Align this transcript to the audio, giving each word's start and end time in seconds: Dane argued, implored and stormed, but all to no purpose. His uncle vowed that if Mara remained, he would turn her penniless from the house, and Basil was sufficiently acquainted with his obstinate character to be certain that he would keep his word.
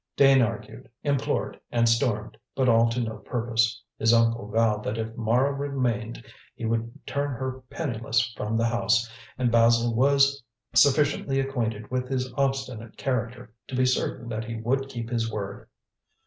Dane 0.17 0.41
argued, 0.41 0.89
implored 1.03 1.59
and 1.71 1.87
stormed, 1.87 2.35
but 2.55 2.67
all 2.67 2.89
to 2.89 2.99
no 2.99 3.17
purpose. 3.17 3.79
His 3.99 4.15
uncle 4.15 4.47
vowed 4.49 4.83
that 4.83 4.97
if 4.97 5.15
Mara 5.15 5.53
remained, 5.53 6.25
he 6.55 6.65
would 6.65 7.05
turn 7.05 7.29
her 7.35 7.61
penniless 7.69 8.33
from 8.35 8.57
the 8.57 8.65
house, 8.65 9.07
and 9.37 9.51
Basil 9.51 9.93
was 9.93 10.41
sufficiently 10.73 11.39
acquainted 11.39 11.91
with 11.91 12.09
his 12.09 12.33
obstinate 12.33 12.97
character 12.97 13.53
to 13.67 13.75
be 13.75 13.85
certain 13.85 14.27
that 14.29 14.45
he 14.45 14.55
would 14.55 14.89
keep 14.89 15.07
his 15.11 15.31
word. 15.31 15.67